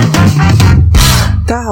[0.00, 0.27] Thank you.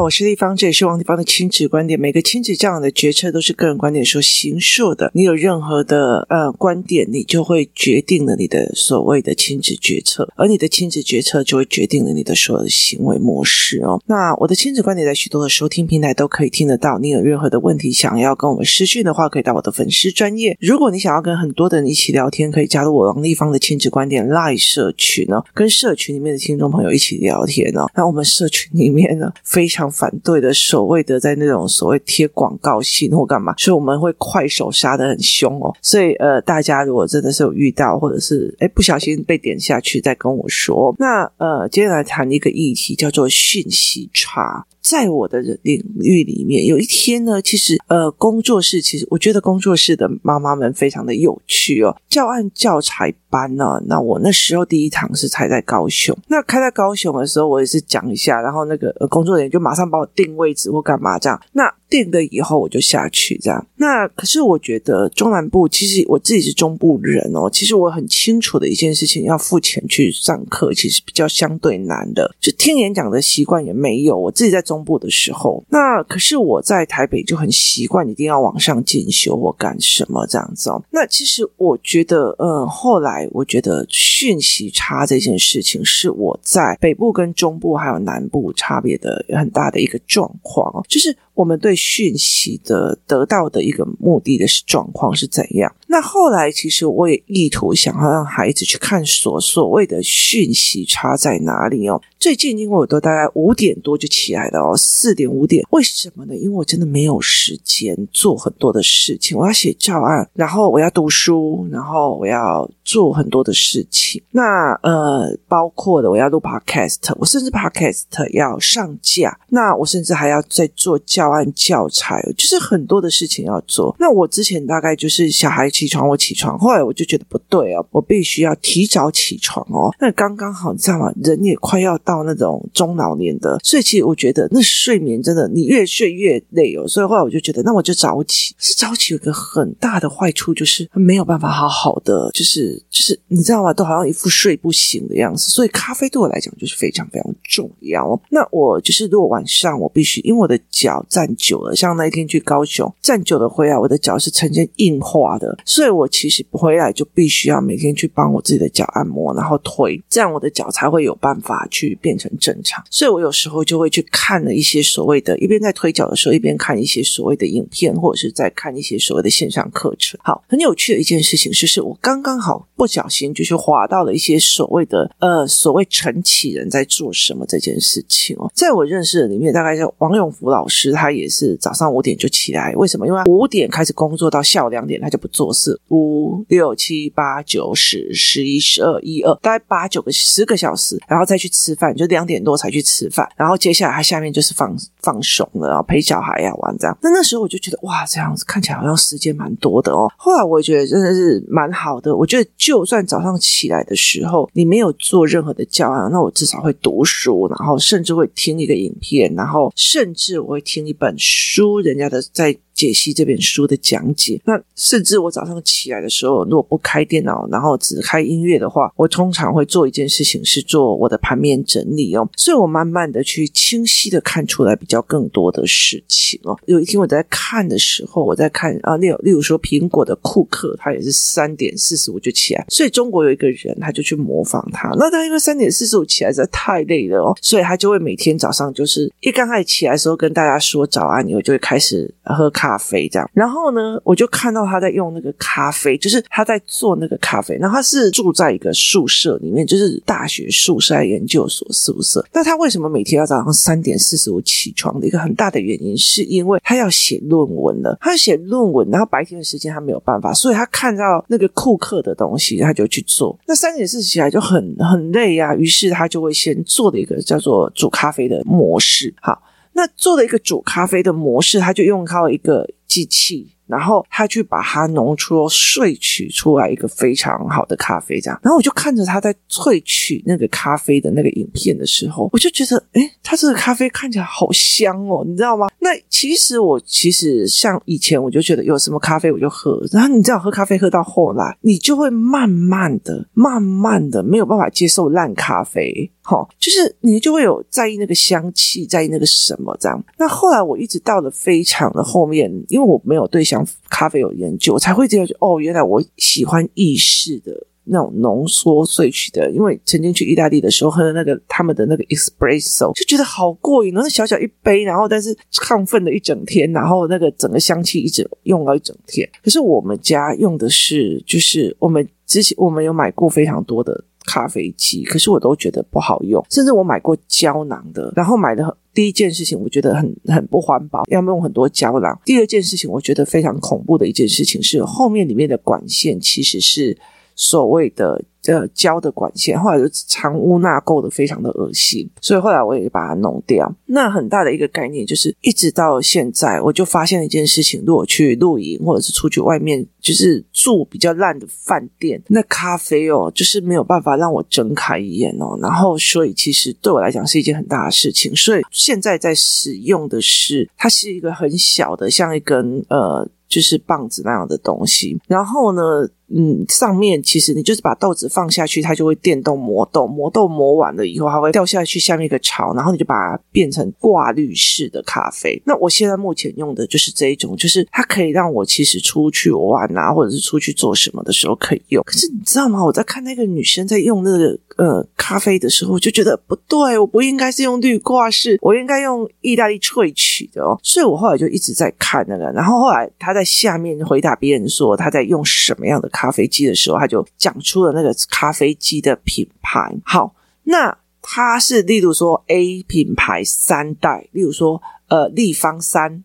[0.03, 1.99] 我是丽芳，这也是王丽芳的亲子观点。
[1.99, 5.11] 每个亲子教养的决策都是个人观点所形塑的。
[5.15, 14.01] 你有任何的呃观点，你就会决定了你的所谓的亲子决策，而你的亲子决策就会决定了你的所有的行为模式哦。
[14.07, 16.99] 那我的亲子观点在许多的收听平台都可以听得到。
[16.99, 20.57] 你有任何的问题想要跟我们私讯的话，可以到我的粉丝专业。
[20.61, 27.87] 如果你想要跟很多的人一起聊天，可以加入我王丽芳的亲子观点 Live 社群呢，跟社群里面的听众朋友一起聊天哦。
[27.95, 35.75] 那我们社群里面呢，非常反对的所谓的在那种所谓贴广告信或干嘛，所以我们会快手杀的很凶哦。
[35.83, 40.95] 所以呃，大家如果真的是有遇到，或者是哎不小心被点下去，再跟我说。
[40.99, 44.67] 那呃，接下来谈一个议题，叫做讯息差。
[44.87, 51.97] 在我的领域里面，有一天呢，其实呃，工作室其实我觉得工作室的妈妈们非常的有趣哦。
[52.09, 61.41] 教案教材班呢、那我那时候第一堂是开在高雄，那开在高雄的时候，我也是讲一下，然后那个工作人员就马上帮我定位置或干嘛这样。
[61.53, 63.67] 那定了以后我就下去这样。
[63.77, 74.19] 那可是我觉得中南部其实我自己是中部人哦，其实我很清楚的一件事情，要付钱去上课，其实比较相对难的，就听演讲的习惯也没有。
[74.19, 80.83] 我自己在中部的时候，那可是我在台北就很习惯一定要往上进修或干什么这样子哦。
[80.91, 91.17] 那其实我觉得，嗯，后来我觉得讯息差这件事情是我在北部跟中部还有南部差别的很大的一个状况哦，就是。
[91.37, 95.73] 我们对讯息的得到的一个目的的状况是怎样？
[95.87, 102.01] 那后来其实我也意图想要让孩子去看所所谓的讯息差在哪里哦。
[102.19, 106.35] 最近因为我都大概五点多就起来了哦，四点五点，为什么呢？
[106.35, 114.23] 因为我真的没有时间做很多的事情，我要写教案，然后我要读书，然后我要做很多的事情。
[114.31, 121.27] 那呃，包括的我要录 podcast，我甚至 podcast 要上架，那我甚至还要再做教。
[121.27, 123.95] 案教材就是很多的事情要做。
[123.99, 129.93] 那我之前大概就是小孩起床我起床，后来我就觉得不对哦，我必须要提早起床哦。
[130.01, 131.13] 那刚刚好，你知道吗？
[131.23, 136.87] 人也快要到那种中老年的，所以其实我觉得那睡眠真的，你越睡越累哦。
[136.87, 138.55] 所以后来我就觉得，那我就早起。
[138.59, 143.73] 是早起有个很大的坏处，就是没有办法好好的，就是就是你知道吗？
[143.73, 145.51] 都好像一副睡不醒的样子。
[145.51, 148.21] 所以咖啡对我来讲就是非常非常重要。
[148.31, 151.05] 那我就是如果晚上我必须，因为我的脚。
[151.09, 162.85] 站久了，像那一天去高雄站久了回来，我的脚是呈现硬化的，所以我其实回来就必须要每天去帮我自己的脚按摩，然后推，这样我的脚才会有办法去变成正常。
[162.91, 170.19] 所以我有时候就会去看了一些所谓的，一边在推脚的时候，一边看一些所谓的影片，或者是在看一些所谓的线上课程。
[170.23, 181.17] 好，很有趣的一件事情就是，我刚刚好不小心就去滑到了一些所谓的呃所谓晨起人在做什么这件事情哦，在我认识的里面，大概是王永福老师他。
[181.17, 183.07] 也是早上五点就起来，为什么？
[183.07, 185.81] 因为五点开始工作到下午两点，他就不做事。
[185.89, 193.27] 五六七八九十十一十二一二，大概八九个十个小时，然后再去吃饭，就两点多才去吃饭。
[193.35, 196.99] 然后接下来他下面就是放放松了，然后陪小孩呀玩这样。
[197.01, 200.07] 那那时候我就觉得哇，这样子看起来好像时间蛮多的哦。
[200.19, 202.15] 后来我觉得真的是蛮好的。
[202.15, 210.93] 我觉得就算早上起来的时候你没有做任何的教案，那我至少会读书，然后甚至会听一个影片，然后甚至我会听一。
[210.93, 212.59] 本书，人家的在。
[212.77, 222.29] 解析这本书的讲解，那甚至我早上起来的时候，如果不开电脑，然后只开音乐的话，我通常会做一件事情，是做我的盘面整理哦。
[222.37, 226.55] 所以我慢慢的去清晰的看出来比较更多的事情哦。
[226.67, 234.91] 有一天我在看的时候，我在看啊，例例如说苹果的库克，他也是三点四十五就起来，所以中国有一个人他就去模仿他。
[234.99, 242.66] 那他因为三点四十五起来实在太累了哦，所以他就会每天早上就是一刚开始起来的时候跟大家说早安，以后就会开始喝咖。
[242.67, 247.57] 咖啡这样，然后呢，我就看到他在用那个咖啡，就是他在做那个咖啡。
[247.61, 252.27] 然后他是住在一个宿舍里面，就是大学宿舍研究所宿舍。
[252.33, 257.97] 那他为什么每天要早上三点四十五起床的一个很大的原因，是因为他要写论文了。
[258.01, 263.39] 他写论文，然后白天的时间他没有办法，所以他看到那个库克的东西，他就去做。
[263.47, 269.15] 那三点四十起来就很很累啊，于是他就会先做的一个叫做煮咖啡的模式。
[269.21, 269.41] 好。
[269.77, 278.39] 那做了一个煮咖啡的模式，他就用靠一个机器，然后他去把它浓缩萃取出来一个非常好的咖啡，这样。
[278.43, 285.69] 然后我就看着他在萃取那个咖啡的那个影片的时候，我就觉得，诶，他这个咖啡看起来好香哦，你知道吗？
[285.79, 296.11] 那其实我其实像以前我就觉得有什么咖啡我就喝，然后你知道喝咖啡喝到后来，你就会慢慢的、慢慢的没有办法接受烂咖啡。
[296.23, 300.03] 好，就是你就会有在意那个香气，在意那个什么这样。
[300.19, 303.56] 那后来我一直到了非常的后面，因为我没有对香
[303.89, 309.51] 咖啡有研究，我才会这样哦，原来我喜欢意式的那种浓缩萃取的。
[309.53, 319.29] 因为曾经去意大利的时候喝那个他们的那个 espresso，就觉得好过瘾，那小小一杯，然后但是亢奋了一整天，然后那个整个香气一直用了一整天。
[319.43, 324.05] 可是我们家用的是，就是我们之前我们有买过非常多的。
[324.29, 332.19] 咖啡机，可是我都觉得不好用，甚至我买过胶囊的，然后买的第一件事情，我觉得很很不环保，要用很多胶囊。
[332.25, 336.97] 第二件事情，我觉得非常恐怖的一件事情是，后面里面的管线其实是
[337.37, 338.25] 所谓的。
[338.47, 343.69] 呃，胶的管线，后来就藏污纳垢的，非常的恶心，所以后来我也把它弄掉。
[343.87, 355.59] 那很大的一个概念就是，一直到现在，我就发现了一件事情：如果去露营，或者是出去外面，就是住比较烂的饭店，那咖啡哦，就是没有办法让我睁开眼哦。
[355.61, 358.33] 然后，所以其实对我来讲是一件很大的事情。
[358.37, 363.29] 所以现在在使用的是，它是一个很小的，像一根呃。
[363.49, 365.83] 就是棒子那样的东西，然后呢，
[366.29, 375.63] 嗯，上面其实你就是把豆子放下去，它就会电动磨豆，磨豆磨完了以后，它会掉下去下面一个槽，然后你就把它变成挂滤式的咖啡。
[375.65, 382.03] 那我现在目前用的就是这一种，就是它可以让我其实出去玩啊，或者是出去做什么的时候可以用。
[382.05, 382.85] 可是你知道吗？
[382.85, 390.77] 我在看那个女生在用那个呃咖啡的时候，我就觉得不对，我不应该是用滤挂式，我应该用意大利萃取的哦。
[390.83, 393.37] 所以我后来就一直在看那个，然后后来他。
[393.37, 399.95] 在下面回答别人说他在用什么样的咖啡机的时候，他就讲出了那个咖啡机的品牌。
[400.05, 400.35] 好，
[400.65, 406.25] 那他是例如说 A 品牌三代，例如说呃立方三。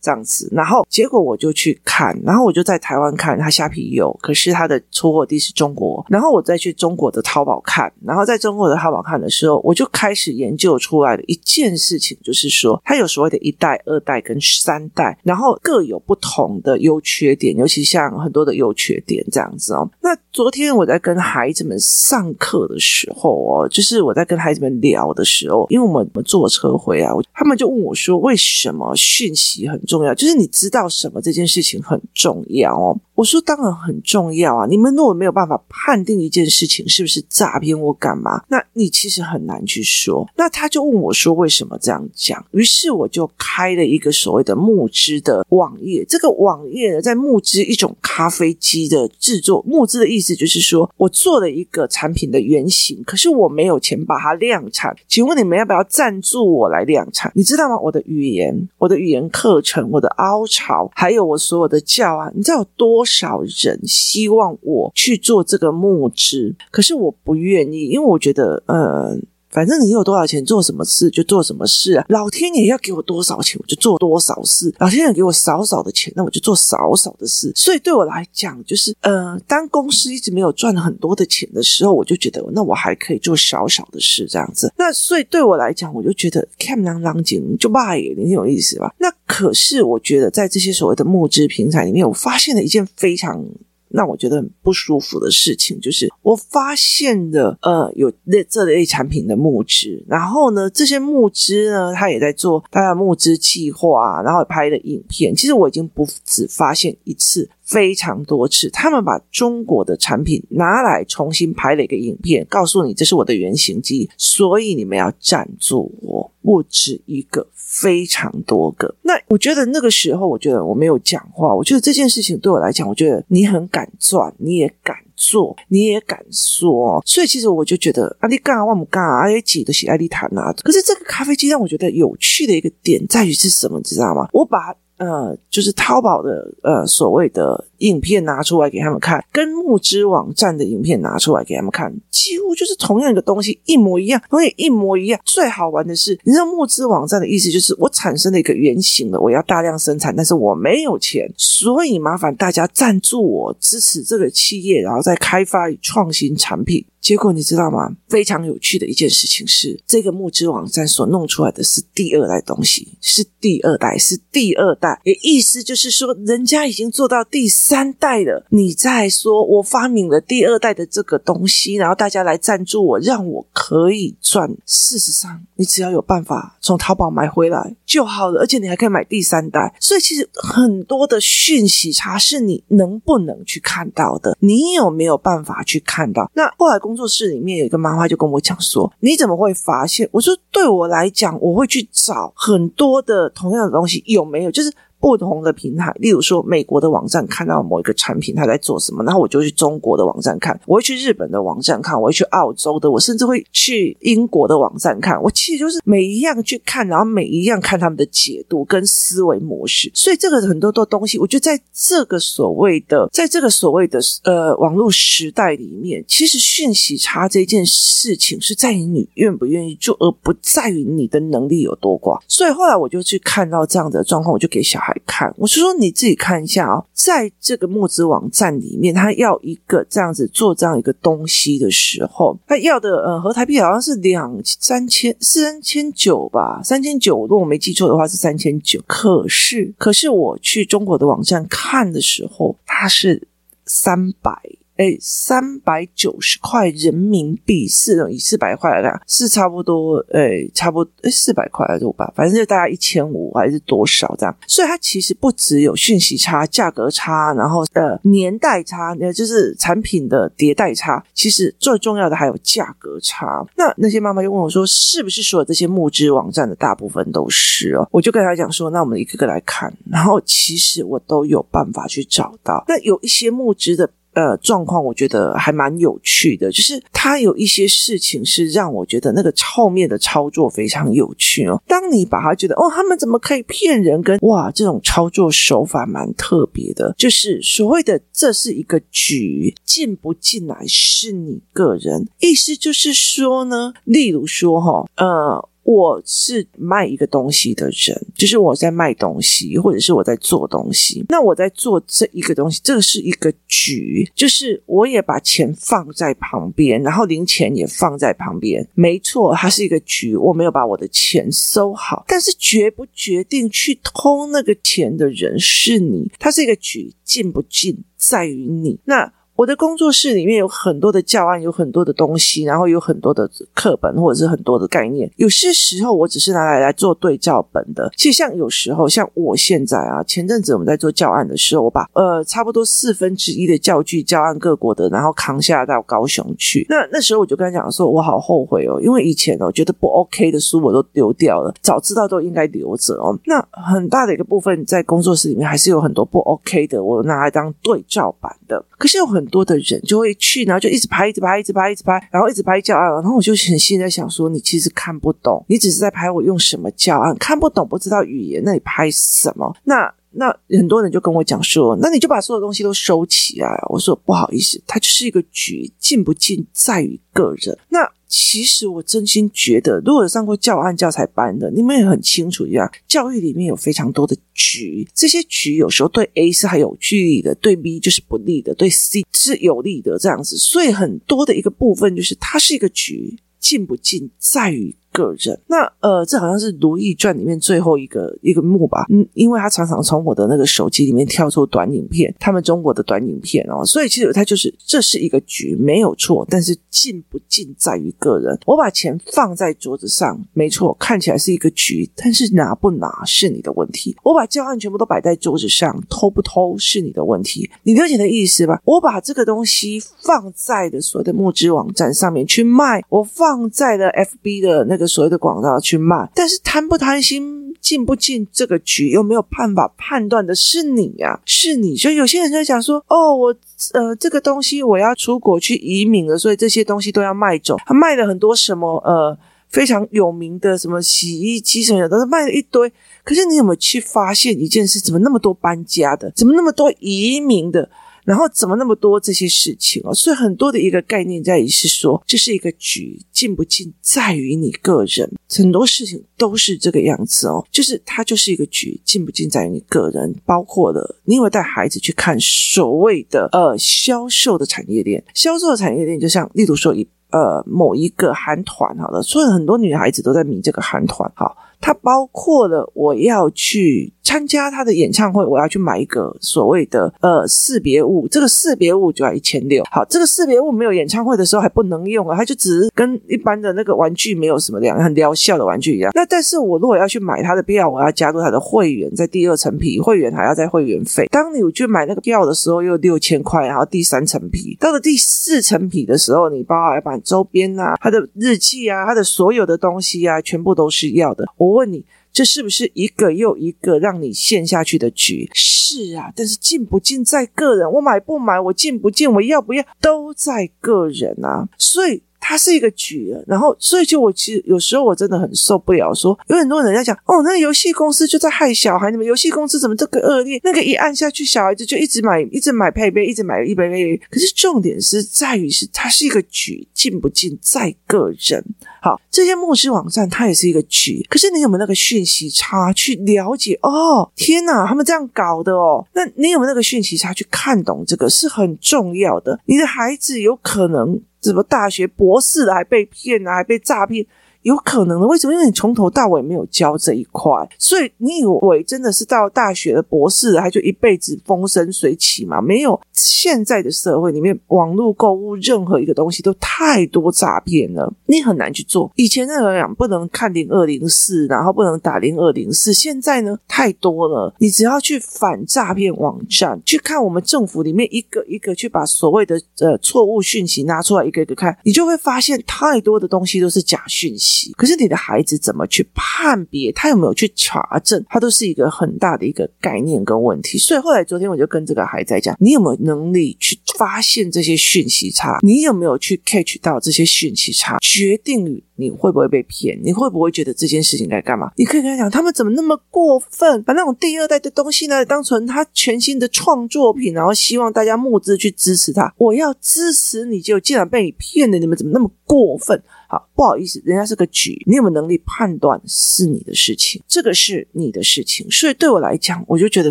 [0.00, 19.88] 这样子，然后结果我就去看，然后我就在台湾看，它虾皮有，可是它的出货地是中国，然后我再去中国的淘宝看，然后在中国的淘宝看的时候，我就开始研究出来的一件事情，就是说它有所谓的一代、二代跟三代，然后各有不同的优缺点，尤其像很多的优缺点这样子哦。
[20.00, 32.96] 那昨天我在跟孩子们上课的时候哦，就是我在跟孩子们聊的时候，因为我们坐车回来，他们就问我说，为什么讯息很重要，就是你知道什么这件事情很重要哦。
[33.16, 34.66] 我说当然很重要啊。
[34.66, 40.26] 你们如果没有办法判定一件事情是不是诈骗或干嘛，那你其实很难去说。
[40.36, 42.42] 那他就问我说为什么这样讲？
[42.52, 46.04] 于是我就开了一个所谓的募资的网页。
[46.08, 49.62] 这个网页呢，在募资一种咖啡机的制作。
[49.66, 54.96] 募资的意思就是说我做了一个产品的原型，可是我没有钱把它量产。
[55.08, 57.30] 请问你们要不要赞助我来量产？
[57.34, 57.78] 你知道吗？
[57.78, 59.79] 我的语言，我的语言课程。
[59.88, 66.54] 我的凹槽，还有我所有的教啊，你知道有多少人希望我去做这个募资？
[66.70, 69.16] 可是我不愿意，因为我觉得，呃。
[69.50, 72.04] 反正你有多少钱做什么事就做什么事啊！
[72.08, 77.52] 老天爷要给我多少钱我就做多少事，老天爷给我少少的钱那我就做少少的事。
[77.54, 84.72] 所以对我来讲，就是呃，当公司一直没有赚很多的钱的时候，我就觉得那我还可以做少少的事这样子。
[84.76, 88.94] 那所以对我来讲，我就觉得看浪浪景就罢也，你有意思吧？
[88.98, 93.44] 那可是我觉得在这些所谓的募资平台里面，我发现了一件非常。
[93.90, 105.34] 那我觉得很不舒服的事情就是，我发现了呃有类这类产品的募资，然后呢，这些募资呢，他也在做他的募资计划，然后拍的影片。
[105.34, 107.48] 其实我已经不只发现一次。
[107.70, 118.92] 非常多次，他们把中国的产品拿来重新拍了一个影片，告诉你这是我的原型机，所以你们要赞助我，不止一个，非常多个。
[119.02, 130.52] 那我觉得那个时候，我觉得我没有讲话，我觉得这件事情对我来讲，我觉得你很敢赚，你也敢做，你也敢说，所以其实我就觉得阿里干我们干阿里几的是阿里谈啊。
[130.64, 134.28] 可是这个咖啡机让我觉得有趣的一个点在于是什么，知道吗？
[134.32, 134.74] 我把。
[135.00, 145.20] 呃，就是淘宝的呃所谓的影片拿出来给他们看，跟募资网站的影片拿出来给他们看，几乎就是同样一个东西，一模一样，东西一模一样。
[145.24, 156.84] 最好玩的是，你知道募资网站的意思就是我产生了一个原型了，我要大量生产，但是我没有钱，所以麻烦大家赞助我，支持这个企业，然后再开发与创新产品。
[157.00, 157.90] 结果你知道吗？
[158.10, 165.00] 非常有趣的一件事情是，这个募资网站所弄出来的是第二代东西，是第二代，是第二代。
[165.04, 168.44] 也意思就是说，人家已经做到第三三代了。
[168.48, 174.50] 你再说我发明了第二代的这个东西，然后大家来赞助我，让我可以赚。
[174.66, 179.72] 事实上，你只要有办法从淘宝买回来就好了，而且你还可以买第三代。
[179.78, 186.28] 所以，其实很多的讯息差是你能不能去看到的，你有没有办法去看到？
[186.34, 194.50] 那后来工作室里面有一个妈妈就跟我讲说：“你怎么会发现？”我说：“对我来讲，我会去找很多的同样的东西，有没有？
[194.50, 205.20] 就是。”不同的平台，例如说美国的网站看到某一个产品，它在做什么，然后我就去中国的网站看，我会去日本的网站看，我会去澳洲的，我甚至会去英国的网站看。
[205.22, 209.90] 我其实就是每一样去看，然后每一样看他们的解读跟思维模式。
[209.94, 222.22] 所以这个很多的东西，我觉得在这个所谓的，在这个所谓的呃网络时代里面，其实讯息差这件事情是在于你愿不愿意做，而不在于你的能力有多广。
[222.28, 224.89] 所以后来我就去看到这样的状况，我就给小孩。
[224.90, 238.82] 来看，我是说你自己看一下、哦，在这个募资网站里面，他要一个这样子做这样一个东西的时候，他要的呃，合台币好像是两三千三千九吧，三千九，如果我没记错的话是三千九。
[238.86, 243.28] 可是，可是我去中国的网站看的时候，它是
[243.66, 244.32] 三百。
[244.80, 254.34] 哎，三百九十块人民币是以四百块来讲是差不多，哎，差不多哎四百块还是五百，反正就大概一千五还是多少这样。
[254.46, 263.44] 所以它其实不只有讯息差、价格差，然后呃年代差，呃就是产品的迭代差，其实最重要的还有价格差。
[263.58, 267.86] 那那些妈妈就问我说，是不是所有这些募资网站的大部分都是哦？
[267.92, 272.64] 我就跟他讲说，那我们一个个来看，然后其实我都有办法去找到。
[272.66, 273.90] 那有一些募资的。
[274.12, 281.62] 呃，状况我觉得还蛮有趣的，就是他有一些事情是让我觉得那个后面的操作非常有趣哦。
[281.66, 284.18] 当你把他觉得哦，他们怎么可以骗人跟？
[284.22, 292.08] 哇，这种操作手法蛮特别的，就是所谓的这是一个局，进不进来是你个人。
[292.18, 295.48] 意思就是说呢，例如说哈，呃。
[295.70, 301.04] 我是卖一个东西的人，就是我在卖东西，或者是我在做东西。
[301.08, 308.66] 那我在做这一个东西，这个是一个局，就是我也把钱放在旁边，然后零钱也放在旁边。
[308.74, 316.10] 没错，它是一个局，我没有把我的钱收好，但是决不决定去偷那个钱的人是你。
[316.18, 318.80] 它是一个局，进不进在于你。
[318.84, 319.12] 那。
[319.40, 325.10] 我的工作室里面有很多的教案，有很多的东西，然后有很多的课本或者是很多的概念。
[325.16, 327.90] 有些时候我只是拿来来做对照本的。
[327.96, 336.66] 其实像有时候，像我现在啊，前阵子我们在做教案的时候，我把呃差不多四分之一的教具教案各国的，然后扛下到高雄去。
[336.68, 343.18] 那那时候我就跟他讲说，我好后悔哦，因为以前哦觉得不 OK 的书我都丢掉了，早知道都应该留着哦。
[343.24, 348.62] 那很大的一个部分在工作室里面还是有很多不 OK 的，我拿来当对照版的。
[348.76, 352.92] 可是有很多的人就会去，然后就一直拍，一直拍，一直拍，一直拍，然后一直拍教案。
[352.94, 359.56] 然后我就很现在想说，你其实看不懂，你只是在拍我用什么教案，看不懂，不知道语言，那你拍什么？
[359.64, 363.48] 那那很多人就跟我讲说，那你就把所有东西都收起来。
[363.68, 367.58] 我说不好意思，它就是一个局，进不进在于个人。
[367.68, 367.90] 那。
[368.12, 380.36] 其实我真心觉得，如果上过教案教材班的，你们也很清楚一样，教育里面有非常多的局，这些局有时候对 A 是还有距离的，对 B 就是不利的，对 C 是有利的，这样子。
[380.36, 384.74] 所以很多的一个部分就是它是一个局，进不进在于。
[384.92, 388.84] 个人，那呃，这好像是《如懿传》里面最后一个一个幕吧？
[388.90, 398.36] 嗯，因为他常常从我的那个手机里面跳出短影片，他们中国的短影片哦，所以其实他就是这是一个局，没有错，但是进不进在于个人。
[398.46, 403.96] 我把钱放在桌子上，没错，看起来是一个局，但是拿不拿是你的问题。
[404.02, 407.48] 我把教案全部都摆在桌子上，偷不偷是你的问题。
[407.62, 408.60] 你了解的意思吧？
[408.64, 414.79] 我把这个东西放在了所有的募资网站上面去卖，我放在了 FB 的那个。
[414.86, 421.76] 所谓的广告去卖，但是贪不贪心，进不进这个局，又没有办法判断的是你呀、啊，是你。
[421.76, 423.34] 所以有些人就讲说，哦，我
[423.72, 427.56] 呃这个东西我要出国去移民了，所以这些东西都要卖走。
[427.66, 429.16] 他卖了很多什么呃
[429.48, 432.72] 非常有名的什么洗衣机什么的，都是卖了一堆。
[433.04, 434.78] 可是你有没有去发现一件事？
[434.80, 436.10] 怎么那么多搬家的？
[436.12, 437.68] 怎么那么多移民的？
[438.10, 439.94] 然后怎么那么多这些事情哦？
[439.94, 445.08] 所以很多的一个概念在于是说，这是一个局，进不进在于你个人。
[445.28, 450.12] 很多事情都是这个样子哦，就是它就是一个局，进不进在于你个人。
[450.24, 455.00] 包括了你有没有带孩子去看所谓的呃销售的产业链？
[455.14, 461.08] 销售的产业链就像例如说一呃某一个韩团好了，所以很多女孩子都在迷这个韩团。
[461.14, 463.92] 好，它包括了我要去。
[464.02, 469.62] 参加他的演唱会，我要去买一个所谓的呃识别物，这个识别物就要一千六。
[469.70, 475.92] 好，这个识别物没有演唱会的时候还不能用啊，它就只是跟一般的那个玩具没有什么两样，很疗效的玩具一样。
[475.94, 481.06] 那但是我如果要去买他的票，我要加入他的会员，在第二层皮会员还要再会员费。
[481.12, 491.24] 当你去买那个票的时候，又六千块，然后第三层皮，到了第四层皮的时候，你包还要买周边啊，他的日记啊，他的所有的东西啊，全部都是要的。
[491.36, 491.84] 我我问你。
[492.12, 495.30] 这是不是一个又一个让你陷下去的局？
[495.32, 502.02] 是啊，但是进不进在个人，我买不买，我进不进，我要不要，都在个人啊，所以。
[502.20, 510.38] 它是一个局，然后所以就我其实有时候我真的很受不了说，有很多人在讲哦，那个游戏公司就在害小孩，你们游戏公司怎么这个恶劣？
[510.44, 514.00] 那个一按下去，小孩子就一直买，一直买配备，一直买一杯杯。
[514.10, 518.44] 可是重点是在于是它是一个局，进不进在个人。
[518.82, 523.58] 好，这些募资网站它也是一个局，可是你有没有那个讯息差去了解？
[523.62, 529.38] 哦，天哪，他们这样搞的哦，那你有没有那个讯息差去看懂这个是很重要的。
[529.46, 531.00] 你的孩子有可能。
[531.22, 534.06] 什么大学博士还被骗啊，还被诈骗？
[534.42, 535.32] 有可能的，为什么？
[535.32, 542.40] 因为你从头到尾没有教这一块，所以你以为真的是到大学的博士，他就一辈子风生水起吗？
[542.40, 542.80] 没有。
[542.92, 548.90] 现在的社会里面，网络购物任何一个东西都太多诈骗了，你很难去做。
[548.96, 554.34] 以前那个讲不能看零二零四，然后不能打零二零四，现在呢太多了。
[554.38, 564.29] 你只要去反诈骗网站，去看我们政府里面一个一个去把所谓的呃错误讯息拿出来一个一个看，你就会发现太多的东西都是假讯息。
[564.56, 566.70] 可是你的孩子怎么去判别？
[566.72, 568.04] 他有没有去查证？
[568.08, 570.58] 他都是一个很大的一个概念跟问题。
[570.58, 575.38] 所以后来昨天我就跟这个孩子在讲：你有没有能力去发现这些讯息差？
[575.42, 577.78] 你有没有去 catch 到这些讯息差？
[577.80, 579.78] 决定于你会不会被骗？
[579.82, 581.50] 你会不会觉得这件事情该干嘛？
[581.56, 583.62] 你可以跟他讲：他们怎么那么过分？
[583.64, 589.12] 把那种第二代的东西呢当成他全新的创作品，然后希望大家募资去支持他。
[589.18, 592.82] 我要支持你，就竟然被你骗了，你们怎么那么过分？
[593.10, 597.02] 好，不好意思，人家是个局，你有没有能力判断是你的事情？
[597.08, 599.90] 这个是你的事情，所以对我来讲，我就觉得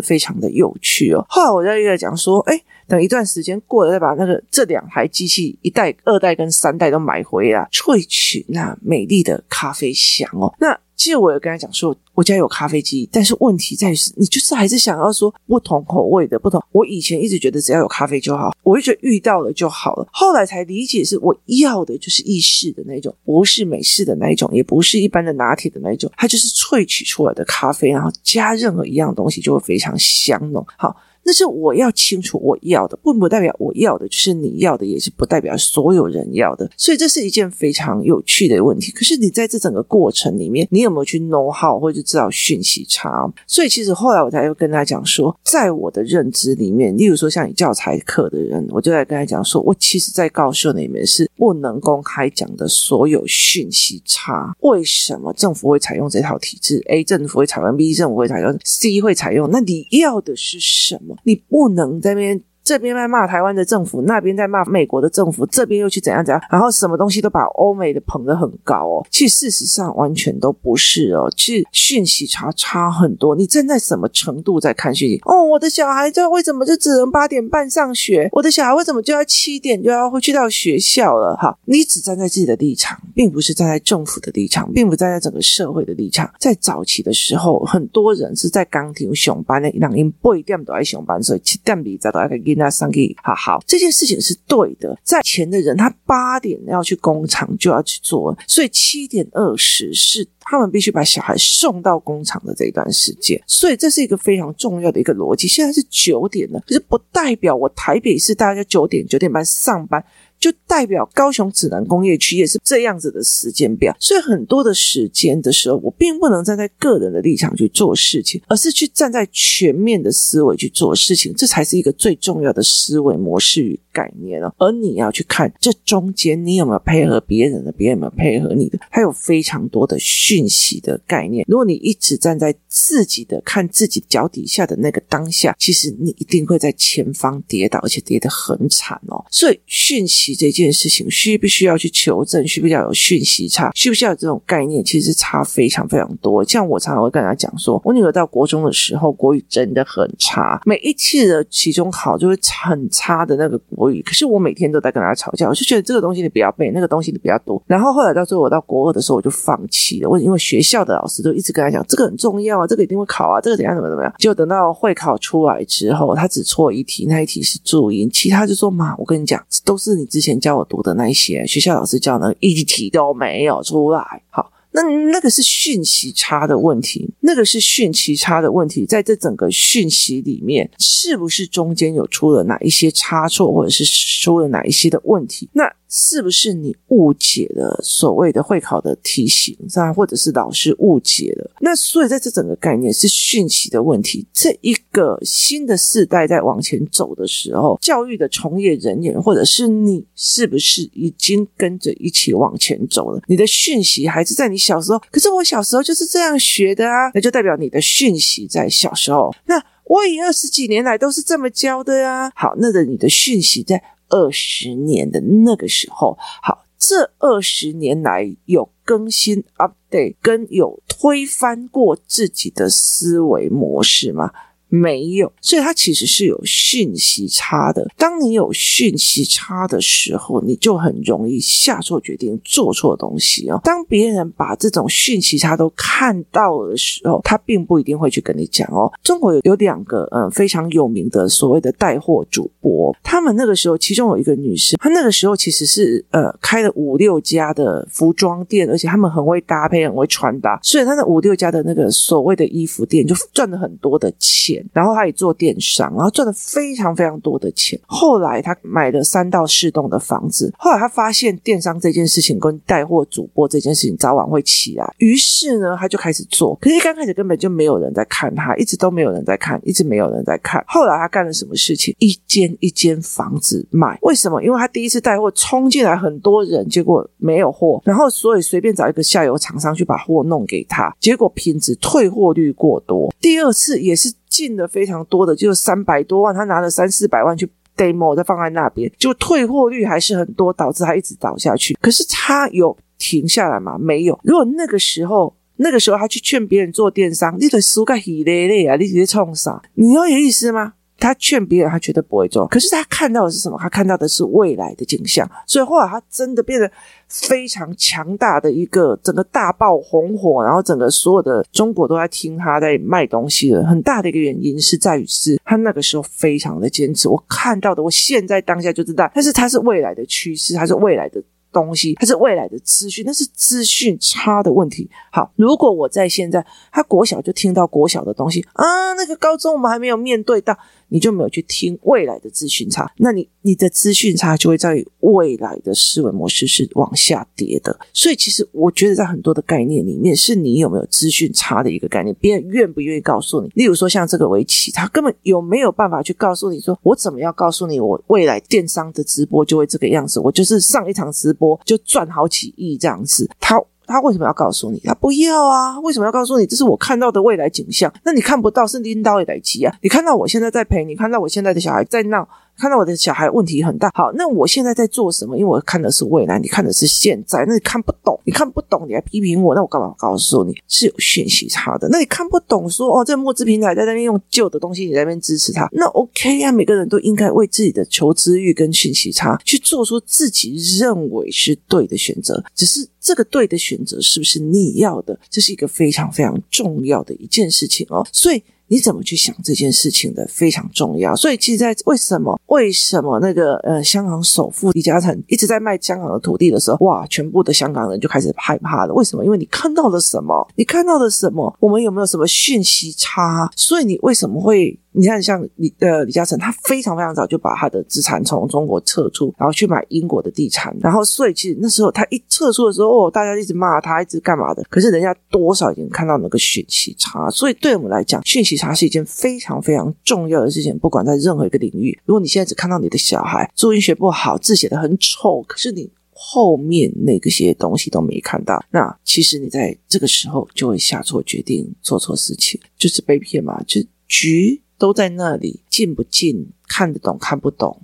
[0.00, 1.22] 非常的有趣哦。
[1.28, 2.58] 后来我在一个讲说，哎，
[2.88, 10.54] 等一段时间过了，再把那个这两台机器一代、二代跟三代都买回来，萃取那美丽的咖啡香哦。
[10.58, 10.80] 那。
[11.00, 16.62] 其实我有跟他讲说，我家有咖啡机，但是问题在于是，你就是还是想要说不同口味的不同。
[16.72, 20.06] 我以前一直觉得只要有咖啡就好，我就觉得遇到了就好了。
[20.12, 30.62] 后来才理解，是我要的就是意式的那种，不是美式的那一种，也不是一般的拿铁的那一种，它就是萃取出来的咖啡，然后加任何一样东西就会非常香浓。
[30.76, 30.94] 好。
[31.22, 36.70] 那是我要清楚我要的，并不代表我要的就是你要的，也是不代表所有人要的。
[36.76, 38.90] 所以这是一件非常有趣的问题。
[38.92, 43.30] 可是你在这整个过程里面，你有没有去 know how 或者知道讯息差？
[43.46, 54.54] 所以其实后来我才又跟他讲说，在我的认知里面，例如说像你教材课的人，我就在跟他讲说，我其实在告诉你们是不能公开讲的所有讯息差。
[54.60, 59.50] 为什么政府会采用这套体制？A 政府会采用，B 政府会采用，C 会采用？
[59.50, 61.09] 那你要的是什么？
[61.24, 62.42] 你不能在那边。
[62.70, 69.04] 这边在骂台湾的政府，那边在骂美国的政府，这边又去怎样怎样，然后什么东西都把欧美的捧得很高哦。
[69.10, 73.34] 其实事实上完全都不是哦，其实讯息差差很多。
[73.34, 75.20] 你站在什么程度在看讯息？
[75.24, 78.28] 哦，我的小孩这为什么就只能八点半上学？
[78.30, 81.36] 我的小孩为什么就要七点就要回去到学校了？
[81.38, 86.32] 哈，你只站在自己的立场，并不是站在政府的立场，并不站在整个社会的立场。
[86.38, 92.59] 在早期的时候，很多人是在钢铁上班的，两因八点都在上班，所以七点比早都爱给。
[92.60, 94.96] 那上给好好，这件事情是对的。
[95.02, 103.40] 在前的人，他八点要去工厂就要去做，所以七点二十是他们必须把小孩送到工厂的这一段时间。
[103.46, 105.48] 所以这是一个非常重要的一个逻辑。
[105.48, 110.04] 现在是九点了，可是不代表我台北市大家九点九点半上班。
[110.40, 124.52] 就代表高雄指南工业区也是这样子的时间表，所以很多的时间的时候，我并不能站在个人的立场去做事情，而是去站在全面的思维去做事情，这才是一个最重要的思维模式概念哦。
[124.58, 131.44] 而你要去看这中间你有没有配合别人的，别人有没有配合你的，还有非常多的讯息的概念。
[131.48, 139.24] 如果你一直站在自己的看自己脚底下的那个当下，其实你一定会在前方跌倒，而且跌得很惨哦。
[139.30, 142.46] 所以讯息这件事情，需不需要去求证？
[142.46, 143.70] 需不需要有讯息差？
[143.74, 144.82] 需不需要有这种概念？
[144.84, 146.44] 其实差非常非常多。
[146.44, 154.02] 像我常常会跟他讲说，我女儿到国中的时候，国语真的很差，每一次的期中考就会很差的那个国语。
[154.02, 157.62] 可是我每天都在跟他吵架，我就觉得这个东西你不要背，那个东西你不要读。
[157.66, 160.10] 然后后来到最后我到国二的时候，我就放弃了。
[160.10, 164.12] 我因为学校的老师都一直跟他讲，这个很重要啊，这个一定会考啊，这个怎样怎么怎么样。
[164.18, 174.22] 就等到会考出来之后，他只错一题，那一题是注音，其他就说妈，我跟你讲，都是你之前教我读的那一些，学校老师教的一题都没有出来。
[174.30, 174.50] 好。
[174.72, 185.48] 那那个是讯息差的问题，那个是讯息差的问题，在这整个讯息里面，是不是中间有出了哪一些差错，或者是出了哪一些的问题？
[185.52, 185.72] 那。
[185.92, 189.56] 是不是你误解了所谓的会考的题型，
[189.96, 191.50] 或者是老师误解了？
[191.60, 194.24] 那所以在这整个概念是讯息的问题。
[194.32, 203.20] 这一个新的世代在往前走的时候，教育的从业人员或者是你，是不是已经跟着一起往前走了？
[203.26, 209.34] 你的讯息还是在你小时候，可是我小时候就是这样学的啊，那就代表你的讯息在小时候。
[209.46, 212.30] 那我以二十几年来都是这么教的呀。
[212.36, 213.82] 好，那个你的讯息在。
[214.10, 224.30] 二十年的那个时候，好，这二十年来有更新 update，跟有推翻过自己的思维模式吗？
[224.70, 227.86] 没有，所以它其实是有讯息差的。
[227.96, 233.60] 当你有讯息差的时候，你就很容易下错决定，做错东西哦。
[233.64, 238.90] 当别人把这种讯息差都看到的时候，他并不一定会去跟你讲哦。
[239.02, 254.59] 中国有有两个嗯非常有名的所谓的带货主播，他们那个时候其中有一个女生，她那个时候其实是呃开了五六家的服装店，而且他们很会搭配，很会穿搭，所以他的五六家的那个所谓的衣服店就赚了很多的钱。
[254.72, 257.78] 然后他也做电商，然后赚了非常非常多的钱。
[257.86, 260.52] 后来他买了三到四栋的房子。
[260.58, 266.56] 后来他发现电商这件事情跟带货主播这件事情早晚会起来，于是呢，他就开始做。
[266.60, 270.64] 可是刚开始根本就没有人在看他，一直都没有人在看，一直没有人在看。
[270.66, 271.94] 后来他干了什么事情？
[271.98, 273.98] 一间一间房子卖。
[274.02, 274.42] 为什么？
[274.42, 283.12] 因为他第一次带货冲进来很多人，结果没有货，然后所以随便找一个下游厂商去把货弄给他，结果品质退货率过多。
[283.20, 284.12] 第二次也是。
[284.30, 291.76] 进了非常多的，就是三百多万，他拿了三四百万去 demo，再放在那边，就退货率还是很多，导致他一直倒下去。
[291.82, 293.76] 可是他有停下来吗？
[293.78, 294.18] 没有。
[294.22, 299.60] 如果那个时候，那个时候他去劝别人做电商，你得输个稀咧咧啊，你直接冲啥？
[299.74, 300.74] 你要有意思吗？
[301.00, 302.46] 他劝别人，他绝对不会做。
[302.46, 303.58] 可是他看到的是什么？
[303.58, 305.28] 他看到的是未来的景象。
[305.46, 306.70] 所以后来他真的变得
[307.08, 313.64] 非常强大的一个整个大爆红火，然后整个所有的中国都在听他在卖东西的。
[313.64, 317.08] 很大的一个原因是在于是他那个时候非常的坚持。
[317.08, 321.22] 我看到的，我现在当下就知道，但是他是未来的趋势，他是未来的。
[321.52, 324.88] 东西，它是未来的资讯，那是资讯差的问题。
[325.10, 330.56] 好，如果我在现在，他国小就听到国小的东西啊，那个高中我们还没有面对到，
[330.90, 337.78] 你就没有去听未来的资讯差，那你你的资讯差就会在于未来的思维模式是往下跌的。
[337.92, 343.50] 所以，其实我觉得在很多的概念里面，是你有没有资讯差的一个概念，别人愿不愿意告诉你。
[343.54, 351.58] 例如说，像这个围棋，他根本有没有办法去告诉你说，我怎么样告诉你，我未来电商的直播就会这个样子，我就是上一场直播。
[351.64, 353.56] 就赚好几亿这样子，他
[353.90, 354.80] 他为什么要告诉你？
[354.80, 355.78] 他不要啊？
[355.80, 356.46] 为什么要告诉你？
[356.46, 357.92] 这是我看到的未来景象。
[358.04, 359.74] 那你看不到，是领导也得急啊！
[359.82, 362.28] 你看到我现在在陪你，看到我现在的小孩在闹。
[362.58, 365.34] 看到我的小孩问题很大，好，那我现在在做什么？
[365.34, 371.88] 因为我看的是未来，你看的是现在，那你看不懂，你看不懂，你还批评我，那我干嘛告诉你是有讯息差的？
[371.88, 376.52] 那你看不懂说，哦，这墨汁平台在那边用旧的东西，你在那边支持他，那 OK 啊？
[376.52, 385.18] 每个人都应该为自己的求知欲跟讯息差去做出自己认为是对的选择，只是这个对的选择是不是你要的？
[385.28, 388.42] 这是一个非常非常重要的一件事情哦，所以。
[388.72, 398.94] 你怎么去想这件事情的非常重要，所以其实，在为什么为什么那个呃香港首富李嘉诚一直在卖香港的土地的时候，哇，全部的香港人就开始害怕了。
[398.94, 399.24] 为什么？
[399.24, 400.48] 因为你看到了什么？
[400.54, 401.52] 你看到了什么？
[401.58, 403.50] 我们有没有什么讯息差？
[403.56, 414.64] 所以你为什么会你看，像李呃李嘉诚，他非常非常早就把他的资产从中国撤出，然后去买英国的地产，然后所以其实那时候他一撤出的时候，哦，大家一直骂他，一直干嘛的？
[414.68, 420.76] 可是人家多少已经看到那个讯息差，所以对我们来讲，讯息差是一件非常非常重要的事情。
[420.78, 434.60] 不管在任何一个领域，如果你现在只看到你的小孩注音学不好，字写得很丑，可是你后面那个些东西都没看到，那其实你在这个时候就会下错决定，做错事情，就是被骗嘛，就局。
[434.80, 437.82] 都在那里，进不进，看得懂看不懂，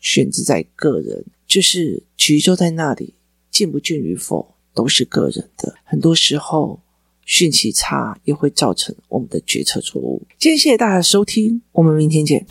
[0.00, 1.24] 选择在个人。
[1.46, 3.14] 就是局就在那里，
[3.48, 5.76] 进不进与否都是个人的。
[5.84, 6.80] 很多时候，
[7.24, 10.20] 讯息差也会造成我们的决策错误。
[10.36, 12.44] 今天谢谢大家收听，我们明天见。